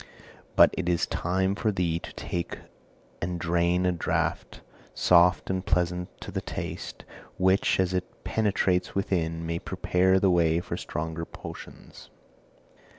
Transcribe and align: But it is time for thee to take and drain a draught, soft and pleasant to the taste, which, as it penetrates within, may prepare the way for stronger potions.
But 0.55 0.73
it 0.75 0.89
is 0.89 1.05
time 1.05 1.53
for 1.53 1.71
thee 1.71 1.99
to 1.99 2.11
take 2.13 2.57
and 3.21 3.39
drain 3.39 3.85
a 3.85 3.91
draught, 3.91 4.61
soft 4.95 5.47
and 5.51 5.63
pleasant 5.63 6.09
to 6.21 6.31
the 6.31 6.41
taste, 6.41 7.05
which, 7.37 7.79
as 7.79 7.93
it 7.93 8.23
penetrates 8.23 8.95
within, 8.95 9.45
may 9.45 9.59
prepare 9.59 10.19
the 10.19 10.31
way 10.31 10.59
for 10.59 10.75
stronger 10.75 11.23
potions. 11.23 12.09